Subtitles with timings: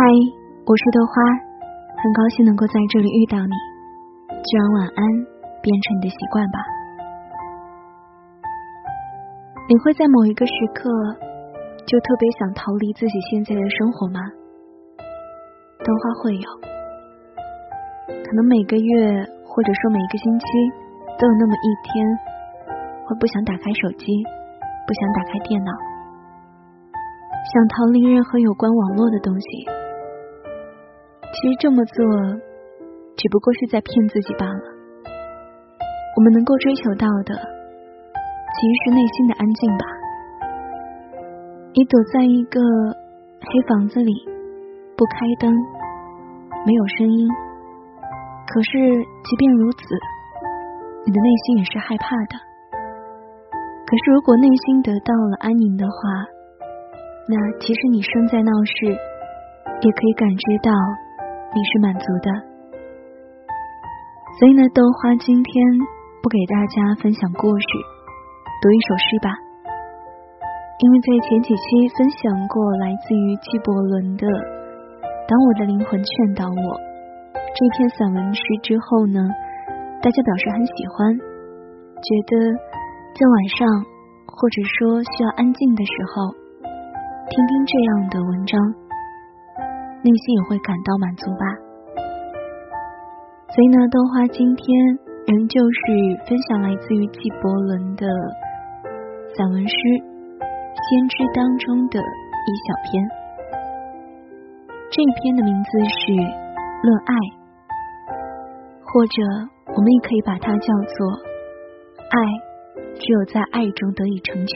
[0.00, 0.06] 嗨，
[0.64, 1.12] 我是豆花，
[2.00, 3.52] 很高兴能够在这里遇到你。
[4.32, 5.00] 就让晚安
[5.60, 6.56] 变成你的习惯吧。
[9.68, 10.88] 你会在某一个时刻
[11.84, 14.24] 就特别想逃离自己现在的生活吗？
[15.84, 16.48] 豆花会有，
[18.24, 20.46] 可能每个月或者说每个星期
[21.20, 21.92] 都有那么一天，
[23.04, 24.08] 会不想打开手机，
[24.88, 25.70] 不想打开电脑，
[27.52, 29.68] 想逃离任何有关网络的东西。
[31.32, 32.04] 其实这么做，
[33.16, 34.64] 只不过是在骗自己罢了。
[36.16, 39.84] 我们能够追求到的，其实是内心的安静吧。
[41.72, 42.60] 你躲在一个
[43.46, 44.12] 黑房子里，
[44.96, 45.54] 不开灯，
[46.66, 47.28] 没有声音。
[48.50, 48.78] 可是，
[49.22, 49.78] 即便如此，
[51.06, 52.34] 你的内心也是害怕的。
[53.86, 55.92] 可是，如果内心得到了安宁的话，
[57.28, 60.72] 那其实你身在闹市，也可以感知到。
[61.52, 62.30] 你是满足的，
[64.38, 65.52] 所以呢，豆花今天
[66.22, 67.66] 不给大家分享故事，
[68.62, 69.34] 读一首诗吧。
[70.78, 74.26] 因为在前几期分享过来自于纪伯伦的
[75.26, 76.54] 《当我的灵魂劝导我》
[77.34, 79.18] 这篇散文诗之后呢，
[80.00, 82.32] 大家表示很喜欢，觉得
[83.18, 83.66] 在晚上
[84.30, 86.30] 或者说需要安静的时候，
[87.26, 88.79] 听听这样的文章。
[90.02, 91.44] 内心也会感到满足吧。
[93.50, 94.64] 所以呢，豆花今天
[95.26, 95.80] 仍旧是
[96.26, 98.06] 分享来自于纪伯伦的
[99.36, 99.74] 散文诗
[100.40, 103.04] 《先知》当中的一小篇。
[104.90, 106.12] 这一篇的名字是
[106.82, 107.14] 《论爱》，
[108.82, 109.22] 或者
[109.76, 110.96] 我们也可以把它叫做
[112.10, 112.16] “爱
[112.94, 114.50] 只有在爱中得以成全”。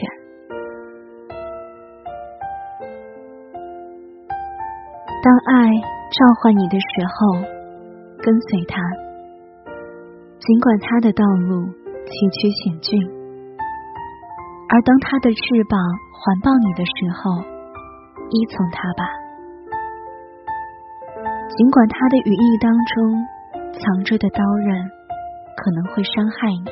[5.25, 5.73] 当爱
[6.13, 7.33] 召唤你的时候，
[8.21, 8.77] 跟随他，
[10.37, 11.65] 尽管他的道路
[12.05, 12.93] 崎岖险峻；
[14.69, 15.81] 而当他的翅膀
[16.13, 17.41] 环抱你的时候，
[18.29, 19.01] 依从他吧。
[21.57, 22.93] 尽管他的羽翼当中
[23.73, 24.77] 藏着的刀刃
[25.57, 26.69] 可能会伤害你，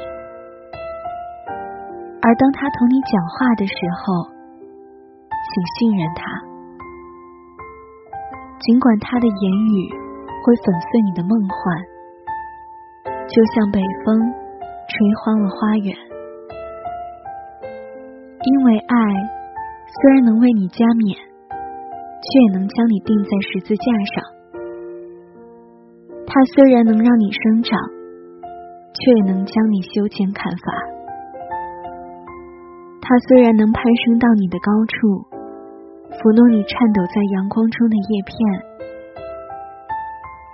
[2.22, 4.30] 而当他同你讲话的时候，
[5.42, 6.53] 请信任他。
[8.64, 9.92] 尽管他的言语
[10.40, 11.84] 会粉碎你的梦幻，
[13.28, 14.16] 就像北风
[14.88, 15.94] 吹荒了花园。
[18.46, 18.96] 因为爱
[19.88, 21.12] 虽然能为你加冕，
[21.52, 23.84] 却也能将你钉在十字架
[24.16, 24.24] 上。
[26.26, 27.78] 它虽然能让你生长，
[28.94, 30.72] 却也能将你修剪砍伐。
[33.02, 35.33] 它虽然能攀升到你的高处。
[36.18, 38.34] 抚弄你颤抖在阳光中的叶片，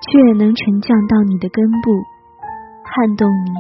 [0.02, 0.10] 却
[0.40, 1.94] 能沉降到你的根部，
[2.82, 3.52] 撼动你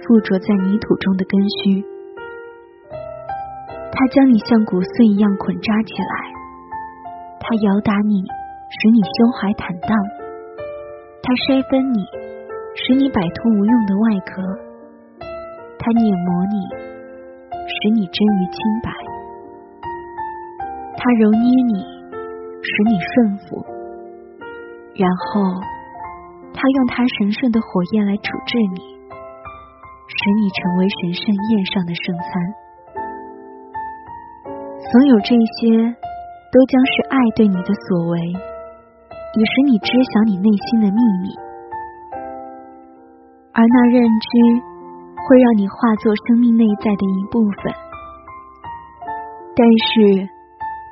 [0.00, 1.84] 附着在泥土中的根须。
[3.92, 6.14] 它将你像骨碎一样捆扎起来，
[7.38, 8.22] 它摇打你，
[8.70, 9.92] 使你胸怀坦荡；
[11.22, 12.00] 它筛分你，
[12.74, 14.40] 使你摆脱无用的外壳；
[15.78, 16.56] 它碾磨你，
[17.68, 19.01] 使你臻于清白。
[21.04, 21.82] 他揉捏你，
[22.62, 23.58] 使你顺服，
[24.94, 25.42] 然后
[26.54, 28.78] 他用他神圣的火焰来处置你，
[30.06, 32.30] 使你成为神圣宴上的圣餐。
[34.78, 35.74] 所有这些
[36.54, 41.34] 都将是爱对你的所为，以使你知晓你内心的秘密，
[43.50, 44.30] 而那认知
[45.18, 47.74] 会让你化作生命内在的一部分。
[49.56, 50.30] 但是。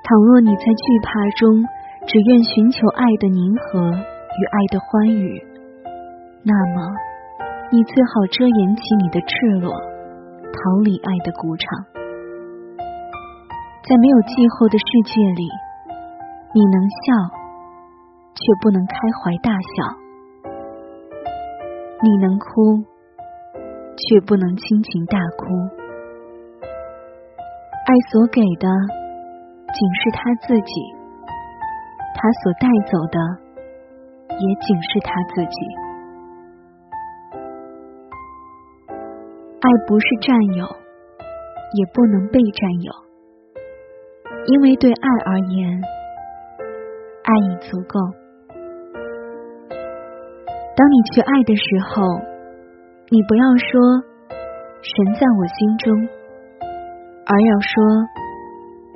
[0.03, 1.63] 倘若你在惧怕中
[2.07, 5.41] 只愿寻求爱的宁和与爱的欢愉，
[6.43, 6.91] 那么
[7.71, 11.85] 你最好遮掩起你的赤裸，逃离爱的鼓场。
[13.87, 15.49] 在没有气候的世界里，
[16.55, 17.15] 你能笑，
[18.35, 19.95] 却不能开怀大笑；
[22.03, 22.85] 你能哭，
[23.97, 25.45] 却不能倾情大哭。
[27.87, 29.00] 爱所给的。
[29.73, 30.73] 仅是他自己，
[32.15, 33.19] 他所带走的
[34.29, 35.57] 也仅是他自己。
[39.61, 40.67] 爱不是占有，
[41.75, 42.93] 也不能被占有，
[44.47, 45.81] 因为对爱而言，
[47.23, 48.01] 爱已足够。
[50.77, 52.03] 当你去爱的时候，
[53.11, 54.03] 你不要说
[54.83, 56.09] “神在我心中”，
[57.27, 58.20] 而要说。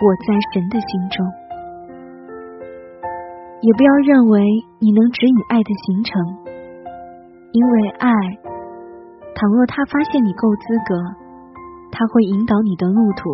[0.04, 1.24] 我在神的心中，
[3.62, 4.36] 也不要认为
[4.78, 6.20] 你能指引爱的形成，
[7.52, 8.12] 因为爱，
[9.34, 10.92] 倘若他发现你够资格，
[11.90, 13.32] 他会引导你的路途。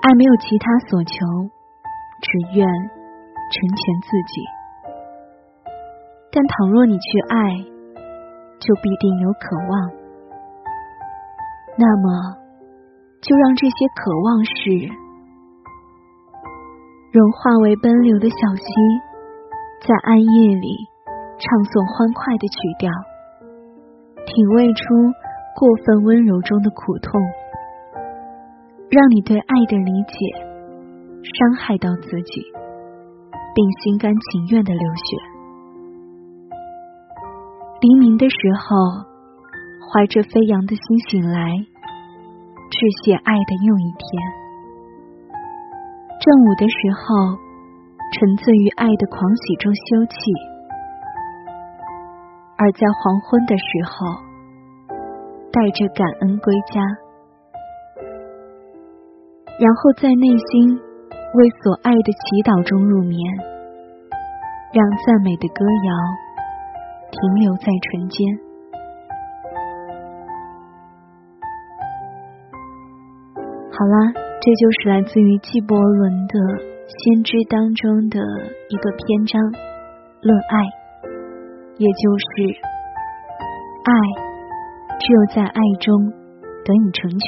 [0.00, 1.12] 爱没有其他所求，
[2.22, 4.40] 只愿成全自己。
[6.32, 7.36] 但倘若你去爱，
[8.60, 9.92] 就必定有渴望，
[11.76, 12.45] 那么
[13.20, 14.90] 就让这些渴望是。
[17.12, 18.66] 融化为奔流的小溪，
[19.80, 20.76] 在暗夜里
[21.38, 22.92] 唱诵欢快的曲调，
[24.26, 24.82] 品味出
[25.56, 27.16] 过分温柔中的苦痛，
[28.90, 30.12] 让你对爱的理解
[31.24, 32.44] 伤害到自己，
[33.54, 35.16] 并心甘情愿的流血。
[37.80, 38.76] 黎明的时候，
[39.88, 41.64] 怀着飞扬的心醒来，
[42.76, 44.04] 致谢爱的又一天。
[46.20, 47.32] 正午的时候，
[48.12, 50.20] 沉醉于爱的狂喜中休憩；
[52.58, 53.96] 而在黄昏的时候，
[55.48, 56.84] 带着感恩归家，
[59.56, 63.16] 然后在内心为所爱的祈祷中入眠，
[64.76, 65.88] 让赞美的歌谣
[67.08, 68.45] 停留在唇间。
[73.76, 74.24] 好啦。
[74.38, 76.34] 这就是来自于纪伯伦的
[76.86, 78.20] 《先知》当中的
[78.70, 79.42] 一个篇章，
[80.22, 80.54] 论爱，
[81.82, 82.54] 也就是
[83.82, 83.90] 爱
[85.02, 85.90] 只有在爱中
[86.62, 87.26] 得以成全。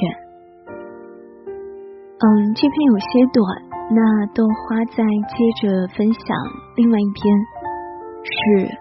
[2.22, 3.42] 嗯，这篇有些短，
[3.90, 3.98] 那
[4.30, 6.22] 豆花再接着分享
[6.78, 7.18] 另外一篇，
[8.22, 8.30] 是《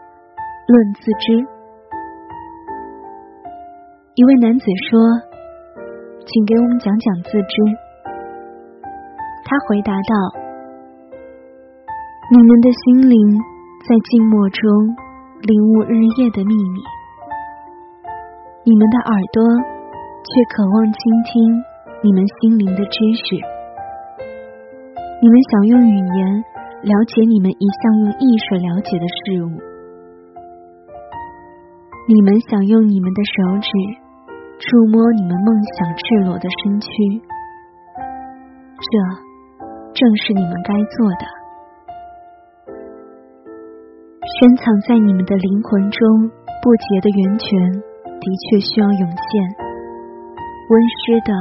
[0.69, 1.25] 论自知》。
[4.13, 4.99] 一位男子说
[6.27, 7.55] ：“请给我们讲讲自知。”
[9.47, 10.13] 他回答道
[12.29, 13.15] ：“你们的心灵
[13.87, 14.61] 在静默中
[15.41, 16.83] 领悟日夜的秘密，
[18.65, 19.39] 你们的耳朵
[20.27, 21.63] 却渴望倾听
[22.03, 23.39] 你们心灵的知识。
[25.21, 26.43] 你们想用语言
[26.83, 29.49] 了解你们一向用意识了解的事物，
[32.09, 33.69] 你们想用你们的手指
[34.59, 36.87] 触摸你们梦想赤裸的身躯。
[38.77, 39.25] 这。”
[39.97, 41.25] 正是你们该做的。
[44.37, 46.29] 深藏在你们的灵魂中
[46.61, 47.49] 不竭的源泉，
[48.05, 49.17] 的确需要涌现，
[50.69, 51.33] 温湿的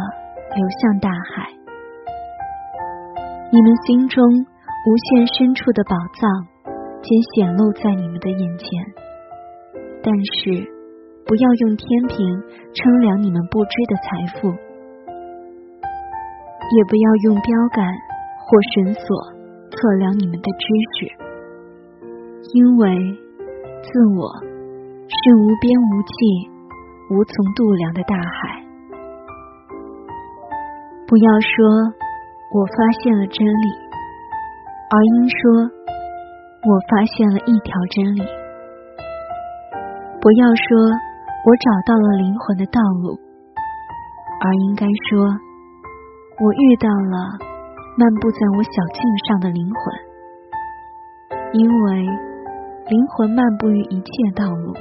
[0.56, 1.52] 流向大海。
[3.52, 6.46] 你们心中无限深处的宝藏，
[7.02, 8.66] 皆显露在你们的眼前。
[10.02, 10.64] 但是，
[11.26, 12.16] 不要用天平
[12.72, 14.48] 称量你们不知的财富，
[16.70, 17.84] 也不要用标杆。
[18.48, 19.02] 或绳索
[19.72, 21.10] 测量你们的知识，
[22.54, 22.94] 因为
[23.82, 24.30] 自我
[25.02, 26.14] 是无边无际、
[27.10, 28.62] 无从度量的大海。
[31.08, 31.90] 不要说
[32.54, 33.68] 我发现了真理，
[34.90, 35.40] 而应说
[36.62, 38.22] 我发现了一条真理。
[40.20, 40.62] 不要说
[41.46, 43.14] 我找到了灵魂的道路，
[44.42, 45.22] 而应该说
[46.42, 47.54] 我遇到了。
[47.98, 49.80] 漫步在我小径上的灵魂，
[51.54, 52.04] 因为
[52.90, 54.74] 灵魂漫步于一切道路，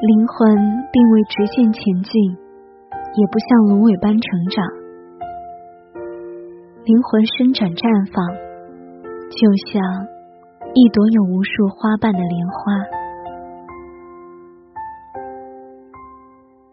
[0.00, 0.56] 灵魂
[0.90, 2.32] 并未直线前进，
[3.12, 4.64] 也不像芦苇般成长，
[6.86, 8.24] 灵魂伸展绽放，
[9.28, 9.36] 就
[9.68, 9.84] 像
[10.72, 13.01] 一朵有无数花瓣的莲花。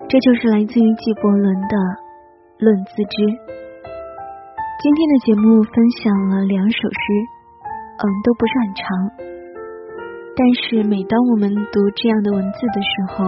[0.10, 1.78] 这就是来自于纪伯伦的
[2.66, 3.16] 《论自知》。
[4.82, 7.06] 今天的节目分享了两首诗，
[8.02, 8.86] 嗯，都不是很长，
[10.34, 13.22] 但是每当我们读这样的文字的时候，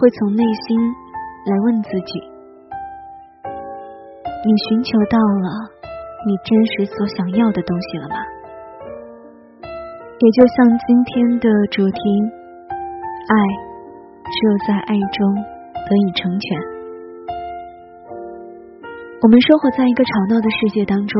[0.00, 0.80] 会从内心
[1.44, 2.16] 来问自己：
[3.44, 5.76] 你寻求到了
[6.24, 8.16] 你真实所想要的东西了吗？
[9.60, 10.56] 也就像
[10.88, 12.00] 今天的主题，
[13.28, 13.36] 爱
[14.32, 16.56] 只有在爱中得以成全。
[19.20, 21.14] 我们生活在一个吵闹的世界当中，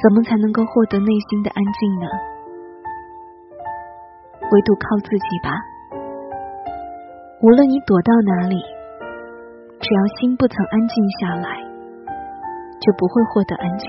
[0.00, 2.06] 怎么才能够获得内心的安静呢？
[4.50, 5.52] 唯独靠自己吧。
[7.42, 8.56] 无论你躲到哪里，
[9.78, 11.62] 只要心不曾安静下来，
[12.80, 13.86] 就不会获得安静。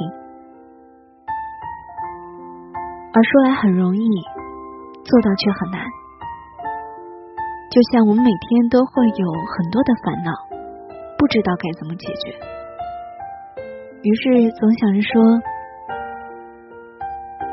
[3.13, 4.05] 而说来很容易，
[5.05, 5.81] 做到却很难。
[7.77, 10.33] 就像我们每天都会有很多的烦恼。
[11.13, 12.33] 不知道该怎么解决，
[14.01, 15.21] 于是总想着说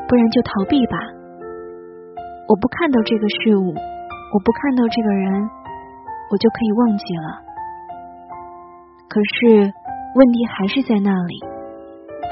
[0.09, 0.97] 不然就逃避吧。
[2.47, 5.47] 我不看到这个事物，我不看到这个人，
[6.31, 7.29] 我就可以忘记了。
[9.07, 9.71] 可是
[10.15, 11.37] 问题还是在那里，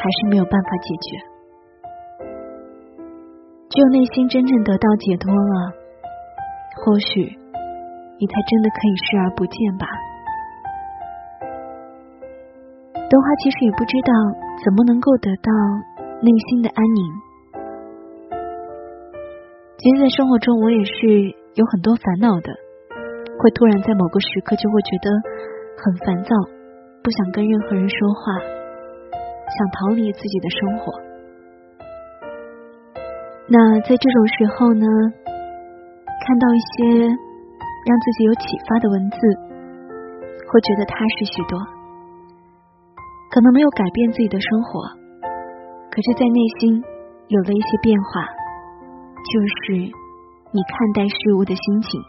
[0.01, 2.25] 还是没有办法解决。
[3.69, 5.73] 只有内心真正得到解脱了，
[6.83, 7.38] 或许
[8.20, 9.88] 你才真的可以视而不见吧。
[13.10, 14.10] 豆花其实也不知道
[14.63, 15.51] 怎么能够得到
[16.22, 17.01] 内心的安宁。
[19.77, 22.50] 其实，在生活中，我也是有很多烦恼的，
[23.38, 25.12] 会突然在某个时刻就会觉得
[25.77, 26.32] 很烦躁，
[27.03, 28.39] 不想跟任何人说话，
[29.12, 30.93] 想逃离自己的生活。
[33.50, 34.88] 那在这种时候呢，
[35.27, 37.12] 看到一些
[37.85, 39.17] 让自己有启发的文字，
[40.47, 41.59] 会觉得踏实许多。
[43.31, 44.87] 可能没有改变自己的生活，
[45.89, 46.83] 可是，在内心
[47.27, 48.23] 有了一些变化，
[49.25, 49.33] 就
[49.65, 49.73] 是
[50.53, 51.99] 你看待事物的心情。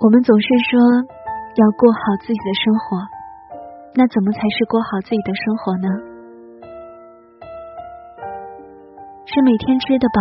[0.00, 0.80] 我们总是说
[1.54, 2.98] 要过好自己的生活，
[3.94, 5.88] 那怎么才是过好自己的生活呢？
[9.26, 10.20] 是每天吃得饱，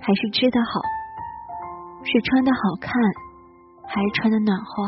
[0.00, 0.80] 还是吃得好？
[2.04, 2.92] 是穿的好看，
[3.88, 4.84] 还是穿的暖和？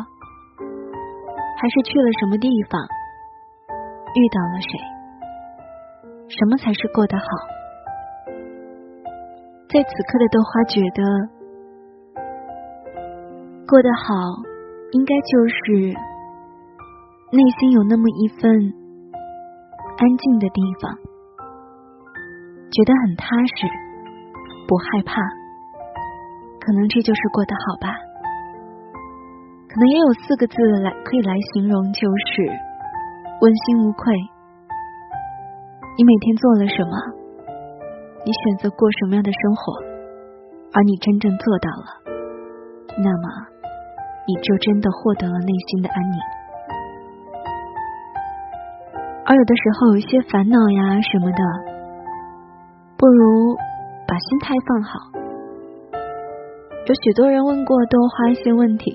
[1.58, 2.78] 还是去了什么地方，
[4.14, 4.78] 遇到了谁？
[6.28, 7.25] 什么才是过得好？
[9.68, 11.02] 在此刻的豆花觉得，
[13.66, 14.12] 过得好，
[14.92, 15.96] 应该就是
[17.32, 18.50] 内心有那么一份
[19.96, 20.92] 安静的地方。
[22.70, 23.25] 觉得很踏
[23.56, 23.66] 实，
[24.68, 25.23] 不害怕，
[26.66, 27.94] 可能这就是过得好吧。
[29.70, 32.42] 可能也有四个字来可以来形容，就是
[33.38, 34.11] 问心无愧。
[35.94, 36.90] 你每天做了什么？
[38.26, 39.78] 你选择过什么样的生活？
[40.75, 41.88] 而你真正做到了，
[42.99, 43.26] 那么
[44.26, 46.18] 你就真的获得了内心的安宁。
[49.25, 51.38] 而有的时候有一些烦恼呀什么的。
[52.99, 53.54] 不如
[54.08, 55.25] 把心态放好。
[56.87, 58.95] 有许多人问过豆花一些问题，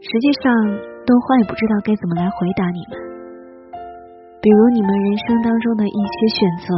[0.00, 0.48] 实际上
[1.04, 2.96] 豆花也不知道该怎么来回答你们。
[4.40, 6.72] 比如你们人生当中的一些选择，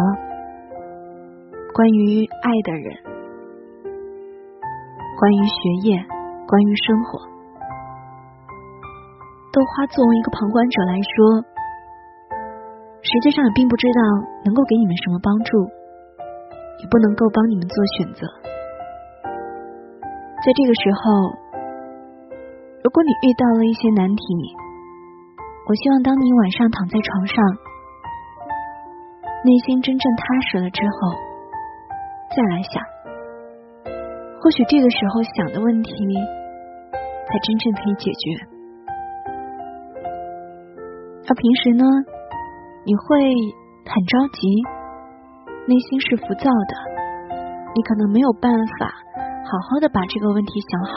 [1.71, 2.99] 关于爱的人，
[5.15, 6.03] 关于学业，
[6.51, 7.23] 关于生活。
[9.55, 11.47] 豆花作为一个旁观者来说，
[13.07, 14.03] 实际上也并不知道
[14.47, 15.63] 能够给你们什么帮助。
[16.83, 18.27] 也不能够帮你们做选择。
[20.39, 21.35] 在这个时候，
[22.83, 24.23] 如果你遇到了一些难题，
[25.67, 27.45] 我希望当你晚上躺在床上，
[29.45, 31.11] 内心真正踏实了之后，
[32.37, 32.83] 再来想，
[34.41, 35.93] 或许这个时候想的问题，
[37.27, 38.47] 才真正可以解决。
[41.29, 41.85] 而平时呢，
[42.85, 43.19] 你会
[43.85, 44.49] 很着急。
[45.69, 46.75] 内心是浮躁的，
[47.75, 48.89] 你可能没有办法
[49.49, 50.93] 好好的把这个问题想好，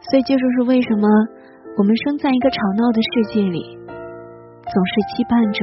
[0.00, 1.04] 所以这就是为什么
[1.76, 5.60] 我们生在一个吵闹的世界里，总是期盼着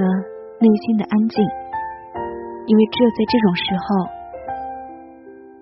[0.61, 1.41] 内心的安静，
[2.67, 3.87] 因为只有在这种时候，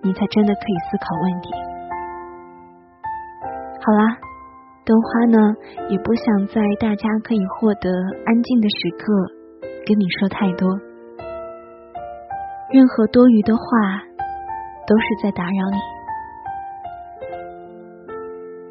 [0.02, 1.48] 你才真的可以思考问题。
[3.80, 4.04] 好啦，
[4.84, 5.38] 灯花呢
[5.88, 7.88] 也不想在大家可以获得
[8.26, 9.08] 安静的时刻
[9.88, 10.68] 跟你说太多。
[12.70, 13.62] 任何多余的话，
[14.86, 15.78] 都是在打扰你。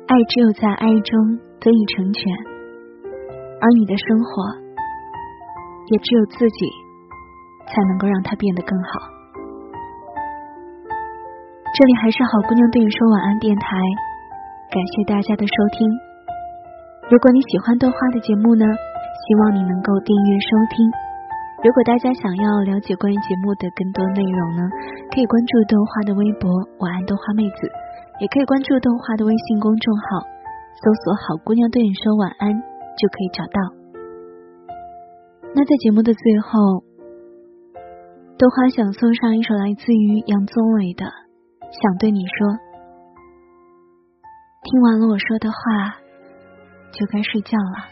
[0.07, 2.31] 爱只有在爱中得以成全，
[3.61, 4.31] 而你的生活，
[5.89, 6.69] 也只有自己
[7.65, 9.09] 才能够让它变得更好。
[11.73, 13.65] 这里还是好姑娘对你说晚安电台，
[14.69, 15.89] 感谢大家的收听。
[17.09, 21.02] 如果你喜欢豆花的节目呢，希望你能够订阅收听。
[21.63, 24.67] 如果大家想要了解关于节目的更多内容呢，
[25.15, 26.51] 可以关注豆花的微博
[26.83, 27.71] “晚安豆花妹子”，
[28.19, 30.27] 也可以关注豆花的微信公众号，
[30.75, 32.51] 搜索“好姑娘对你说晚安”
[32.99, 33.59] 就可以找到。
[35.55, 36.83] 那在节目的最后，
[38.35, 41.05] 豆花想送上一首来自于杨宗纬的
[41.71, 42.47] 《想对你说》。
[44.67, 45.95] 听完了我说的话，
[46.91, 47.87] 就该睡觉了。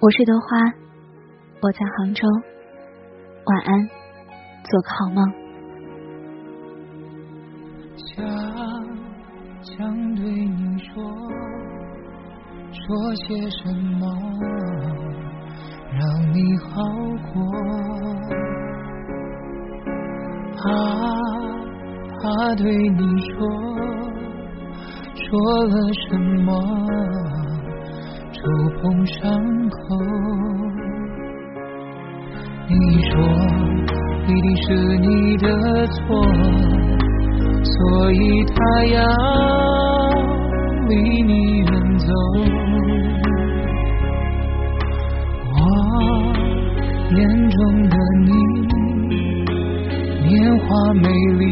[0.00, 0.83] 我是豆花。
[1.64, 2.28] 我在杭州，
[3.46, 3.88] 晚安，
[4.64, 5.24] 做个好梦。
[7.96, 8.22] 想
[9.62, 11.02] 想对你说，
[12.70, 14.06] 说些什么，
[15.90, 16.02] 让
[16.34, 16.84] 你好
[17.32, 17.34] 过。
[20.58, 20.62] 怕
[22.20, 23.48] 怕对你说
[25.16, 25.74] 说了
[26.10, 26.52] 什么，
[28.34, 28.38] 触
[28.82, 29.22] 碰伤
[29.70, 29.78] 口。
[32.66, 32.74] 你
[33.10, 33.12] 说
[34.26, 34.66] 一定是
[34.98, 35.46] 你的
[35.86, 35.98] 错，
[37.62, 38.54] 所以他
[38.86, 38.96] 要
[40.88, 40.92] 离
[41.22, 42.06] 你远走。
[45.52, 45.56] 我
[47.10, 47.16] 眼
[47.50, 48.30] 中的你，
[50.26, 51.06] 年华美
[51.38, 51.42] 丽，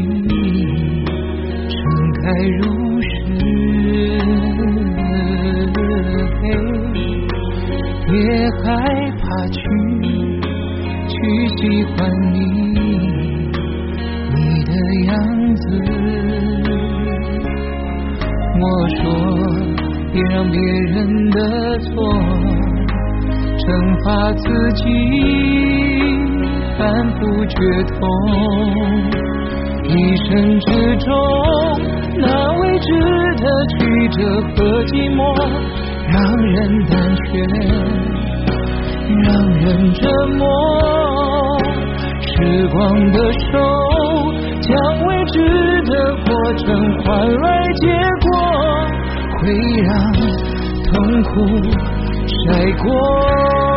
[1.68, 1.72] 盛
[2.22, 2.22] 开
[2.58, 2.62] 如
[3.02, 3.06] 诗。
[8.04, 8.12] 别
[8.62, 8.66] 害
[9.20, 9.60] 怕去
[11.22, 12.36] 去喜欢你
[14.34, 14.72] 你的
[15.06, 15.10] 样
[15.54, 15.62] 子。
[18.60, 18.62] 我
[18.96, 19.00] 说
[20.12, 21.38] 别让别人的
[21.78, 21.90] 错
[23.56, 23.64] 惩
[24.04, 24.42] 罚自
[24.74, 24.82] 己，
[26.76, 27.96] 反复觉痛。
[29.84, 31.08] 一生之中，
[32.16, 32.26] 那
[32.58, 32.88] 未知
[33.38, 35.20] 的曲折和寂寞，
[36.08, 36.92] 让人胆
[37.26, 37.30] 怯，
[39.22, 39.62] 让人
[39.94, 40.00] 折
[40.38, 40.42] 磨。
[42.34, 42.78] 时光
[43.12, 43.18] 的
[43.50, 43.58] 手，
[44.60, 44.70] 将
[45.06, 45.36] 未知
[45.82, 45.92] 的
[46.24, 46.64] 过程
[47.04, 47.08] 换
[47.42, 47.84] 来结
[48.20, 48.30] 果，
[49.38, 49.40] 会
[49.84, 49.92] 让
[50.88, 50.92] 痛
[51.24, 51.30] 苦
[52.26, 52.40] 晒
[52.82, 53.71] 过。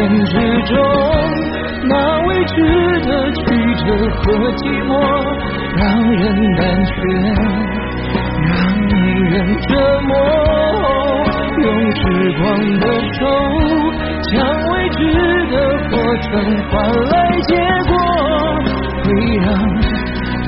[0.00, 0.32] 人生
[0.64, 0.80] 之中，
[1.86, 1.92] 那
[2.26, 2.54] 未知
[3.00, 3.38] 的曲
[3.76, 3.84] 折
[4.16, 4.58] 和寂
[4.88, 4.90] 寞，
[5.76, 6.22] 让人
[6.56, 6.90] 胆怯，
[8.48, 8.50] 让
[9.28, 9.68] 人折
[10.00, 10.10] 磨。
[11.58, 12.00] 用时
[12.38, 12.42] 光
[12.80, 13.20] 的手，
[14.22, 14.32] 将
[14.70, 14.98] 未知
[15.50, 15.54] 的
[15.90, 16.28] 过程
[16.70, 16.72] 换
[17.10, 17.50] 来结
[17.90, 17.92] 果，
[19.04, 19.46] 会让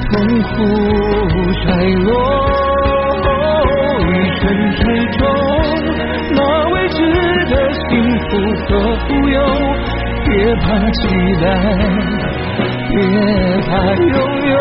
[0.09, 0.11] 痛
[0.49, 0.51] 苦
[1.61, 1.65] 衰
[2.07, 2.09] 落。
[4.01, 4.11] 一
[4.41, 4.43] 生
[4.77, 4.81] 之
[5.19, 5.21] 中，
[8.33, 9.37] 不可富有，
[10.25, 11.01] 别怕期
[11.43, 11.45] 待，
[12.89, 12.97] 别
[13.69, 14.17] 怕拥
[14.49, 14.55] 有，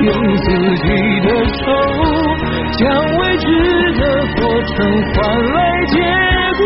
[0.00, 0.86] 用自己
[1.22, 1.26] 的
[1.58, 1.60] 手。
[2.78, 2.78] 将
[3.18, 3.44] 未知
[3.98, 4.02] 的
[4.36, 4.76] 过程
[5.12, 5.18] 换
[5.54, 5.98] 来结
[6.56, 6.64] 果，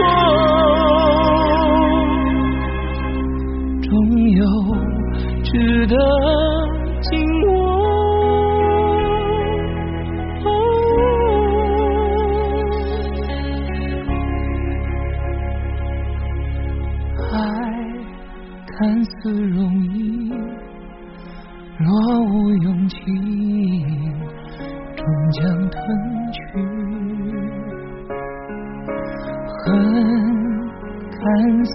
[31.24, 31.32] 看
[31.64, 31.72] 似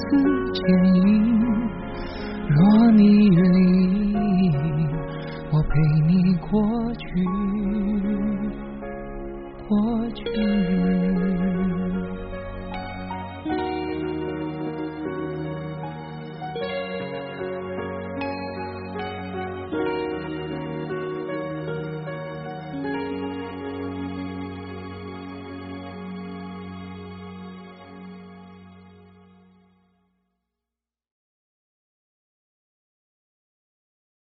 [0.54, 0.62] 坚
[0.94, 1.02] 硬，
[2.50, 4.54] 若你愿意，
[5.52, 5.70] 我陪
[6.06, 6.62] 你过
[6.94, 7.04] 去，
[9.68, 9.74] 过
[10.12, 10.22] 去。